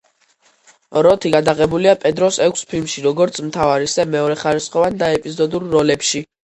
როთი 1.07 1.31
გადაღებულია 1.35 1.93
პედროს 2.05 2.41
ექვს 2.47 2.65
ფილმში, 2.73 3.05
როგორც 3.11 3.41
მთავარ, 3.51 3.89
ისე 3.91 4.09
მეორეხარისხოვან 4.17 5.03
და 5.05 5.17
ეპიზოდურ 5.21 5.75
როლებში. 5.81 6.29